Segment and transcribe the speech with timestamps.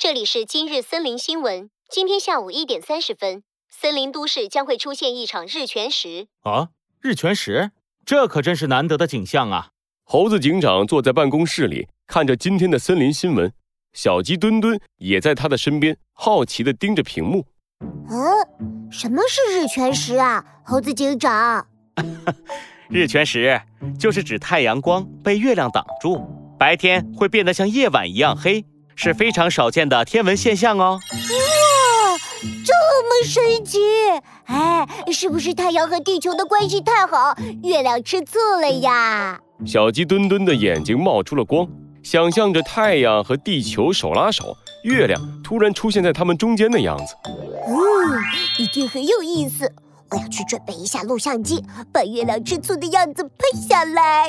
[0.00, 1.70] 这里是今日森林新闻。
[1.90, 6.28] 今天下午一点三十分，森林都市将会出现一场日全食。
[6.42, 6.68] 啊，
[7.00, 7.72] 日全食，
[8.06, 9.70] 这可真是难得的景象啊！
[10.04, 13.52] 猴子警长坐在办公室里，看着今天的森林新闻。
[13.92, 17.44] 小鸡墩墩也在他的身边，好奇地盯着屏幕。
[18.08, 21.66] 嗯，什么是日全食啊，猴子警长？
[22.88, 23.60] 日全食
[23.98, 26.24] 就是指太阳光被月亮挡住，
[26.56, 28.64] 白天会变得像夜晚一样黑，
[29.00, 30.98] 是非常少见的天文现象哦。
[31.12, 32.72] 哇，这
[33.04, 33.78] 么神奇！
[34.46, 37.32] 哎，是不是太阳和地球的关系太好，
[37.62, 39.38] 月亮吃醋了呀？
[39.64, 41.68] 小鸡墩墩的眼睛冒出了光，
[42.02, 47.14] 想象着太阳和地球手拉手，月亮突然出现在他们中间的样子。
[47.68, 47.72] 嗯，
[48.58, 49.72] 一定很有意思。
[50.10, 54.28] 我要去准备一下录像机，把月亮吃醋的样子拍下来。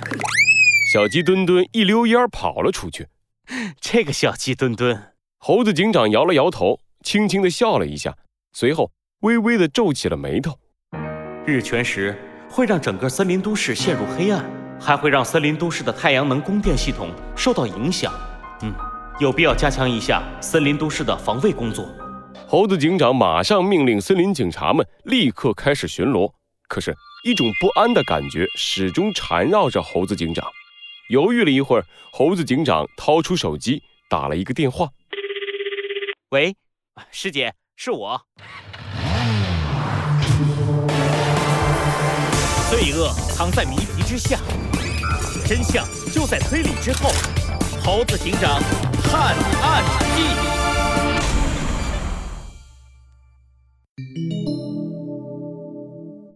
[0.92, 3.06] 小鸡墩墩一溜烟跑了出去。
[3.80, 8.16] 这个小鸡墩墩，猴子警长摇了摇头，轻轻地笑了一下，
[8.52, 10.58] 随后微微地皱起了眉头。
[11.46, 12.16] 日全食
[12.50, 14.44] 会让整个森林都市陷入黑暗，
[14.78, 18.12] 还会让森林都市的太阳能供电系统受到影响。
[18.62, 18.74] 嗯，
[19.18, 21.88] 有必要加强一下森林都市的防卫工作。
[22.46, 26.30] 猴子警长马上命令森林警察们立刻开始巡逻。
[26.68, 30.44] 可是，一种不安的感觉始终缠绕着猴子警长。
[31.08, 34.90] 犹豫了一会儿，猴子警长掏出手机打了一个电话
[36.30, 36.54] ：“喂，
[37.10, 38.20] 师姐，是我。
[42.68, 44.38] 罪恶藏在谜题之下，
[45.46, 47.08] 真相就在推理之后。
[47.82, 48.60] 猴子警长
[49.02, 49.82] 探案
[50.14, 50.22] 记。”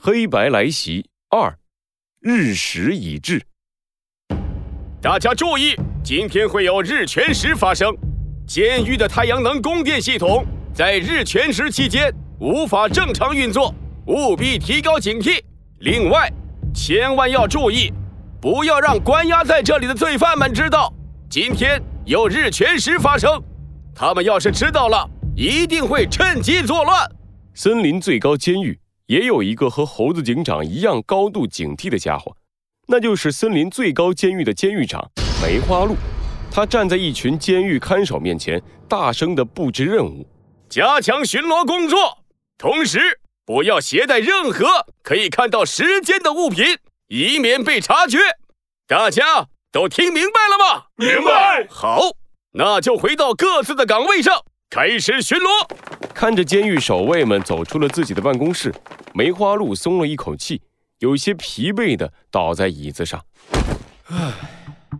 [0.00, 1.58] 黑白来袭二，
[2.20, 3.46] 日食已至。
[5.04, 7.94] 大家注意，今天会有日全食发生。
[8.46, 12.10] 监狱的太阳能供电系统在日全食期间
[12.40, 13.74] 无法正常运作，
[14.06, 15.42] 务必提高警惕。
[15.80, 16.32] 另外，
[16.74, 17.92] 千万要注意，
[18.40, 20.90] 不要让关押在这里的罪犯们知道
[21.28, 23.30] 今天有日全食发生。
[23.94, 25.06] 他们要是知道了，
[25.36, 27.06] 一定会趁机作乱。
[27.52, 28.80] 森林最高监狱。
[29.08, 32.34] 也有一个和猴子警长一样高度警惕的家伙，
[32.86, 35.10] 那就是森林最高监狱的监狱长
[35.42, 35.96] 梅花鹿。
[36.50, 40.26] 他站在一群监狱看守面前，大声地布置任务：
[40.68, 42.18] 加强巡逻工作，
[42.56, 44.66] 同时不要携带任何
[45.02, 46.64] 可以看到时间的物品，
[47.08, 48.18] 以免被察觉。
[48.86, 50.84] 大家都听明白了吗？
[50.96, 51.66] 明白。
[51.68, 52.02] 好，
[52.52, 55.48] 那就回到各自的岗位上，开始巡逻。
[56.14, 58.72] 看着监狱守卫们走出了自己的办公室，
[59.12, 60.62] 梅花鹿松了一口气，
[61.04, 63.22] 有些疲惫的倒在椅子上。
[64.08, 64.32] 唉，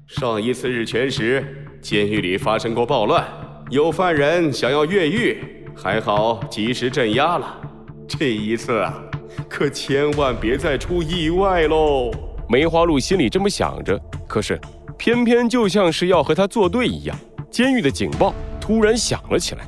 [0.07, 1.43] 上一次日全食，
[1.81, 3.27] 监狱里发生过暴乱，
[3.71, 5.43] 有犯人想要越狱，
[5.75, 7.59] 还好及时镇压了。
[8.07, 9.03] 这一次啊，
[9.49, 12.11] 可千万别再出意外喽！
[12.51, 13.99] 梅花鹿心里这么想着，
[14.29, 14.61] 可是
[14.99, 17.19] 偏偏就像是要和他作对一样，
[17.51, 19.67] 监狱的警报突然响了起来。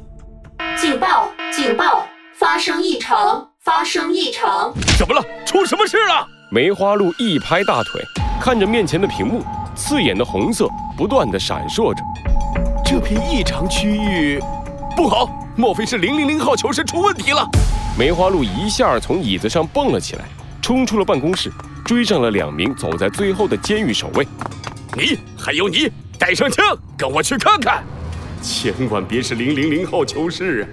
[0.76, 1.30] 警报！
[1.50, 2.06] 警报！
[2.34, 3.52] 发生异常！
[3.66, 4.72] 发生异常！
[4.96, 5.20] 怎么了？
[5.44, 6.24] 出什么事了？
[6.50, 8.00] 梅花鹿一拍大腿，
[8.40, 9.42] 看着面前的屏幕，
[9.74, 12.00] 刺眼的红色不断的闪烁着。
[12.84, 14.40] 这片异常区域
[14.96, 17.44] 不好，莫非是零零零号囚室出问题了？
[17.98, 20.26] 梅花鹿一下从椅子上蹦了起来，
[20.62, 21.50] 冲出了办公室，
[21.84, 24.24] 追上了两名走在最后的监狱守卫。
[24.96, 25.90] 你还有你，
[26.20, 26.64] 带上枪，
[26.96, 27.82] 跟我去看看。
[28.40, 30.64] 千万别是零零零号囚室啊，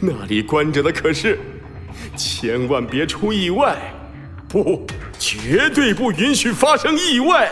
[0.00, 1.38] 那里关着的可是……
[2.16, 3.76] 千万别出意外，
[4.48, 4.86] 不，
[5.18, 7.48] 绝对不允许发生意外。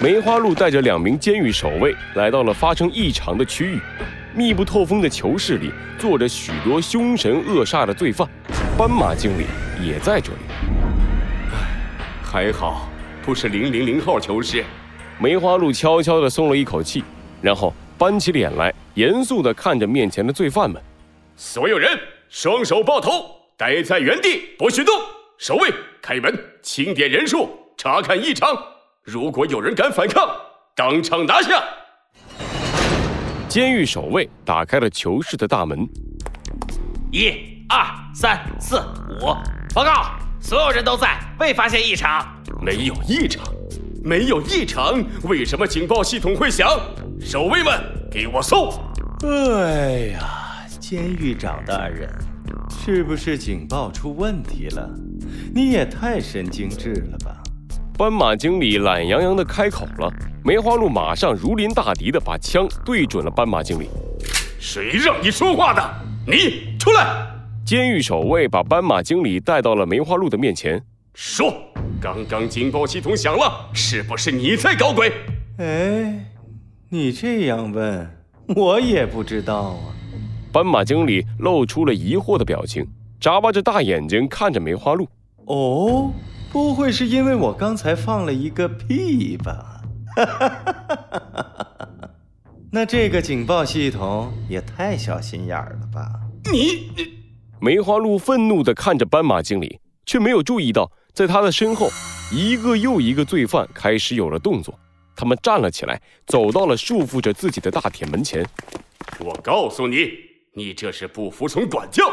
[0.00, 3.78] 梅花鹿带着两名监狱守卫来到了发生异常的区域，
[4.34, 8.28] 密不透风的囚室里坐着许多凶神恶煞的罪犯，
[8.78, 9.44] 斑马经理
[9.80, 10.38] 也在这里。
[12.22, 12.88] 还好
[13.22, 14.64] 不是零零零号囚室。
[15.18, 17.04] 梅花鹿悄悄地松了一口气。
[17.42, 20.78] 然后搬起脸来，严肃地看着面前的罪犯们。
[21.42, 21.98] 所有人
[22.28, 24.94] 双手抱头，待在原地，不许动。
[25.38, 25.72] 守卫
[26.02, 27.48] 开门，清点人数，
[27.78, 28.54] 查看异常。
[29.02, 30.28] 如果有人敢反抗，
[30.76, 31.64] 当场拿下。
[33.48, 35.88] 监狱守卫打开了囚室的大门。
[37.10, 37.32] 一、
[37.70, 38.76] 二、三、四、
[39.08, 39.34] 五，
[39.74, 40.10] 报告，
[40.42, 42.22] 所有人都在，未发现异常。
[42.60, 43.42] 没有异常，
[44.04, 46.68] 没有异常，为什么警报系统会响？
[47.18, 47.82] 守卫们，
[48.12, 48.74] 给我搜！
[49.22, 50.39] 哎呀，
[50.90, 52.10] 监狱长大人，
[52.68, 54.90] 是不是警报出问题了？
[55.54, 57.40] 你也太神经质了吧！
[57.96, 60.12] 斑马经理懒洋洋的开口了，
[60.44, 63.88] 梅花鹿马上如临大敌的把枪对准了斑马经理。
[64.58, 65.80] 谁让你说话的？
[66.26, 67.24] 你出来！
[67.64, 70.82] 监狱守卫把斑马经理带到了梅花鹿的面前，
[71.14, 71.54] 说
[72.02, 75.12] ：“刚刚警报系统响了，是不是你在搞鬼？”
[75.58, 76.32] 哎，
[76.88, 78.10] 你这样问，
[78.56, 79.94] 我也不知道啊。
[80.52, 82.84] 斑马经理露出了疑惑的表情，
[83.20, 85.06] 眨巴着大眼睛看着梅花鹿。
[85.46, 86.12] 哦。
[86.52, 89.80] 不会是因为我刚才放了一个屁吧？
[92.72, 96.10] 那这个警报系统也太小心眼儿了吧！
[96.50, 96.90] 你，
[97.60, 101.88] 梅花鹿愤怒地看着斑马经理，却没有注意到，在他的身后，
[102.32, 104.76] 一个又一个罪犯开始有了动作。
[105.14, 108.44] 他们站了起来，走到了束缚着自己的大铁门前。
[109.20, 110.10] 我告诉你，
[110.54, 112.10] 你这是不服从管教，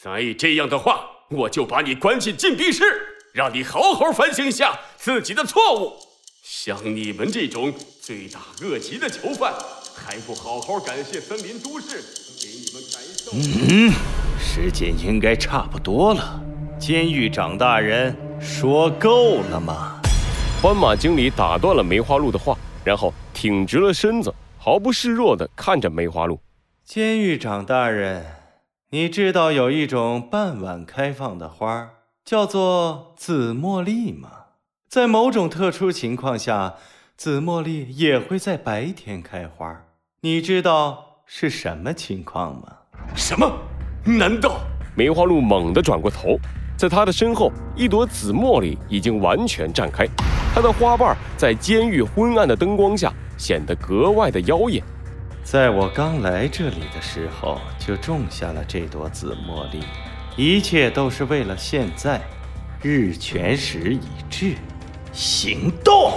[0.00, 2.82] 再这样的话，我就把你关进禁闭室。
[3.32, 5.92] 让你好好反省一下自己的错误。
[6.42, 9.52] 像你们这种罪大恶极的囚犯，
[9.94, 12.02] 还不好好感谢森林都市
[12.40, 13.30] 给你们感受？
[13.34, 13.92] 嗯，
[14.40, 16.42] 时间应该差不多了。
[16.78, 20.00] 监狱长大人，说够了吗？
[20.62, 26.40] 斑马经理打断了梅花鹿的话，然后挺直了身子，毫不示弱地看着梅花鹿。
[26.86, 28.24] 监狱长大人，
[28.90, 31.90] 你知道有一种傍晚开放的花？
[32.24, 34.30] 叫做紫茉莉吗？
[34.88, 36.76] 在某种特殊情况下，
[37.16, 39.82] 紫茉莉也会在白天开花。
[40.20, 42.68] 你知道是什么情况吗？
[43.16, 43.52] 什么？
[44.04, 44.60] 难道？
[44.94, 46.38] 梅花鹿猛地转过头，
[46.78, 50.06] 在他的身后，一朵紫茉莉已经完全绽开，
[50.54, 54.80] 它的花瓣在监狱昏暗的灯光下显得格外的妖艳。
[55.46, 59.84] 在我刚来这里的时候，就种下了这朵紫茉莉。
[60.36, 62.20] 一切都是为了现在，
[62.82, 64.56] 日全食已至，
[65.12, 66.14] 行动！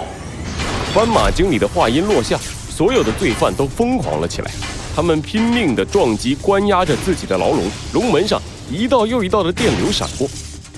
[0.92, 2.36] 斑马经理的话音落下，
[2.70, 4.50] 所有的罪犯都疯狂了起来，
[4.96, 10.28] 他们拼命地撞击关押着自己的牢笼，笼门上一道又一道的电流闪过。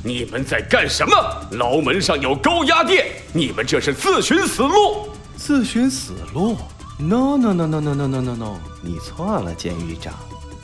[0.05, 1.17] 你们在干什么？
[1.53, 5.09] 牢门上有高压电，你们这是自寻死路！
[5.39, 6.59] 自寻死路
[7.03, 8.57] ？No No No No No No No No No！
[8.81, 10.15] 你错了，监狱长。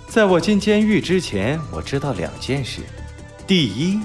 [0.09, 2.83] 在我进监狱之前，我知道两件事：
[3.47, 3.99] 第一，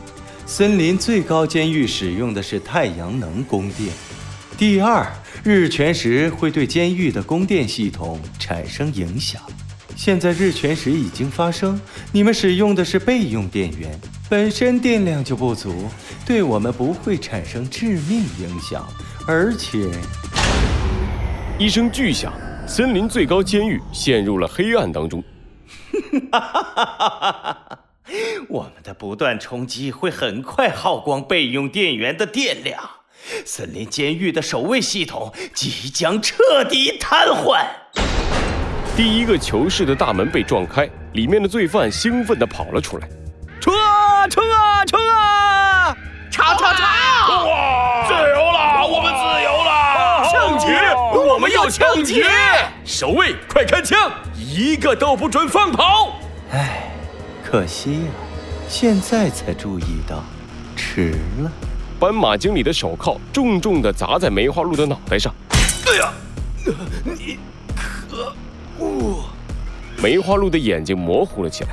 [0.46, 3.90] 森林最高监狱使用的是太阳能供电；
[4.58, 5.08] 第二，
[5.44, 9.42] 日全食会对监狱的供电系统产生影响。
[9.96, 11.80] 现在日全食已经发生，
[12.12, 13.98] 你们使用的是备用电源，
[14.28, 15.88] 本身电量就不足，
[16.26, 18.86] 对我们不会产生致命影响。
[19.28, 19.90] 而且，
[21.60, 22.34] 一声巨响，
[22.68, 25.24] 森林最高监狱陷入了黑暗当中。
[26.32, 27.80] 哈哈哈哈哈哈！
[28.50, 32.82] 我们的不断冲击会很快耗光备用电源的电量，
[33.46, 37.64] 森林监狱的守卫系统即将彻底瘫痪。
[38.98, 43.08] 第一个囚室的大门被撞开，里面的罪犯兴奋地跑了出来
[43.62, 45.96] ：“冲啊，冲啊，冲啊！
[46.32, 46.83] 吵吵吵！
[51.34, 52.24] 我们要抢劫！
[52.86, 56.20] 守卫，快开枪！”一个都不准放跑！
[56.52, 56.92] 唉，
[57.44, 58.12] 可惜呀，
[58.70, 60.24] 现在才注意到，
[60.76, 61.52] 迟了。
[62.00, 65.34] 斑马经理的手铐重重地砸在梅花鹿的脑袋上。
[65.88, 66.14] 哎呀，
[67.04, 67.40] 你
[67.76, 68.36] 可
[68.78, 69.24] 恶！
[69.98, 71.70] 梅花鹿的眼睛模糊了起来，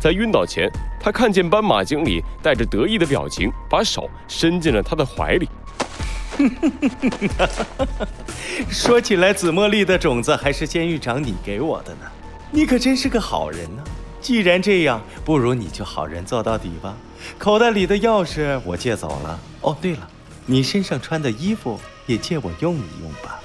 [0.00, 0.68] 在晕倒前，
[1.00, 5.48] 他看见斑马经理带着得意的表情，把手伸进了他的怀里。
[8.68, 12.00] 说起来，紫茉莉的种子还是监狱长你给我的呢。
[12.50, 13.82] 你可真是个好人呢！
[14.20, 16.96] 既然这样，不如你就好人做到底吧。
[17.38, 19.38] 口袋里的钥匙我借走了。
[19.60, 20.08] 哦，对了，
[20.46, 23.40] 你身上穿的衣服也借我用一用吧。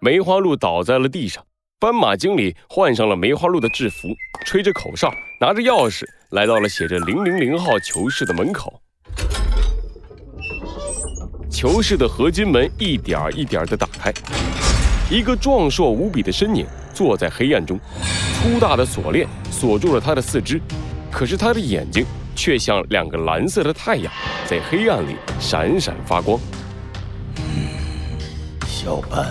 [0.00, 1.44] 梅花鹿倒在了地上，
[1.78, 4.08] 斑马经理换上了梅花鹿的制服，
[4.44, 8.80] 吹着口哨，拿着钥匙来到了写着零零零号囚室的门口。
[11.54, 14.12] 囚室的合金门一点一点地打开，
[15.08, 16.66] 一个壮硕无比的身影。
[16.92, 17.78] 坐在黑暗中，
[18.34, 20.60] 粗大的锁链锁住了他的四肢，
[21.12, 24.12] 可是他的眼睛却像两个蓝色的太阳，
[24.46, 26.38] 在黑暗里闪闪发光。
[27.36, 27.68] 嗯
[28.66, 29.24] 小斑，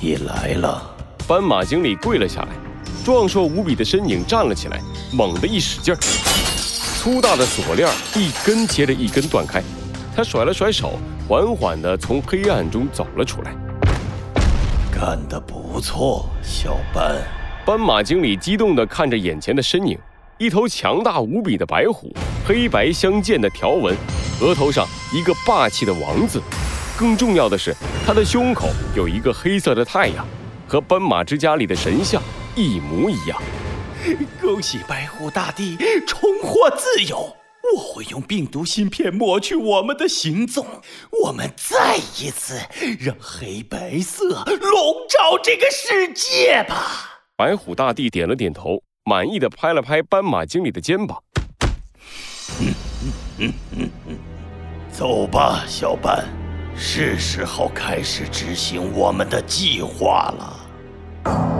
[0.00, 0.94] 你来了。
[1.28, 2.48] 斑马经理跪了下来，
[3.04, 4.80] 壮硕无比的身影站了起来，
[5.12, 5.98] 猛地一使劲儿，
[6.98, 9.62] 粗大的锁链一根接着一根断开，
[10.14, 13.54] 他甩了甩手，缓缓地从黑暗中走了出来。
[14.90, 17.16] 干得不错，小斑。
[17.64, 19.98] 斑马经理激动地看着眼前的身影，
[20.38, 22.12] 一头强大无比的白虎，
[22.46, 23.96] 黑白相间的条纹，
[24.40, 26.42] 额头上一个霸气的王字，
[26.98, 27.74] 更重要的是，
[28.04, 30.26] 他的胸口有一个黑色的太阳，
[30.66, 32.20] 和斑马之家里的神像
[32.56, 33.40] 一模一样。
[34.40, 37.41] 恭喜白虎大帝重获自由！
[37.74, 40.66] 我会用病毒芯片抹去我们的行踪，
[41.24, 42.60] 我们再一次
[42.98, 47.22] 让黑白色笼罩这个世界吧。
[47.36, 51.22] 白虎大帝点了点头，满意的拍了拍斑马经理的肩膀。
[52.60, 52.74] 嗯
[53.38, 54.18] 嗯嗯嗯
[54.90, 56.26] 走吧，小斑，
[56.76, 61.51] 是时候开始执行我们的计划了。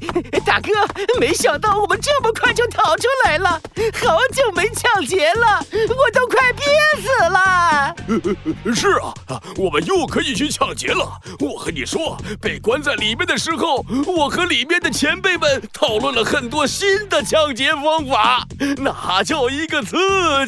[0.44, 0.70] 大哥，
[1.18, 3.60] 没想到我们这么快就逃出来了，
[4.04, 6.64] 好久没抢劫了，我都快憋
[7.00, 8.74] 死了。
[8.74, 9.14] 是啊，
[9.56, 11.20] 我们又可以去抢劫了。
[11.40, 18.46] 我和你说，被关在里面的时候，我和里面的前辈们讨论了很多新的抢劫方法，
[18.78, 19.96] 那叫一个刺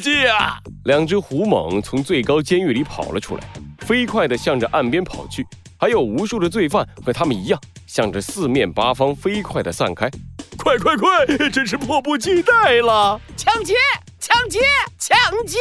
[0.02, 0.58] 激啊！
[0.84, 3.44] 两只虎猛从最高监狱里跑了出来，
[3.80, 5.46] 飞快地向着岸边跑去。
[5.80, 10.08] 还有无数的罪犯和他们一样，向着四面八方飞快地散开。
[10.56, 11.26] 快快快！
[11.48, 13.18] 真是迫不及待了！
[13.36, 13.74] 抢劫！
[14.20, 14.60] 抢劫！
[14.98, 15.16] 抢
[15.46, 15.58] 劫！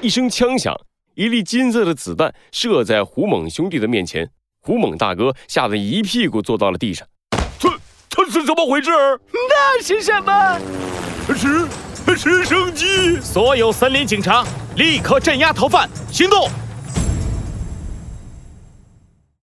[0.00, 0.74] 一声枪响，
[1.14, 4.28] 一粒金色的子弹射在胡猛兄弟的面前。
[4.60, 7.06] 胡猛大哥吓得一屁股坐到了地上。
[7.58, 7.68] 这
[8.08, 8.90] 这是怎么回事？
[9.32, 10.58] 那是什么？
[11.28, 11.68] 直
[12.16, 13.20] 直升机！
[13.20, 14.44] 所有森林警察
[14.74, 16.48] 立刻镇压逃犯，行动！